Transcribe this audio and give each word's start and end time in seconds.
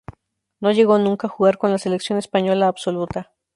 No 0.61 0.71
llegó 0.71 0.97
nunca 0.97 1.27
a 1.27 1.29
jugar 1.29 1.59
con 1.59 1.69
la 1.69 1.77
Selección 1.77 2.17
española 2.17 2.65
absoluta. 2.67 3.33